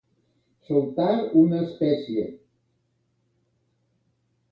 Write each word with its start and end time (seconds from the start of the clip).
Soltar 0.69 1.09
una 1.41 1.59
espècie. 1.65 2.23